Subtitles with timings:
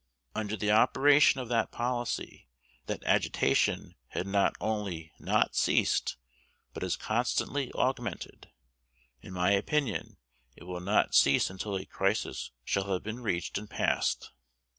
[0.33, 2.47] Under the operation of that policy,
[2.87, 6.17] that agitation had not only not ceased,
[6.73, 8.49] but has constantly augmented.
[9.21, 10.17] In my opinion,
[10.55, 14.31] it will not cease until a crisis shall have been reached and passed.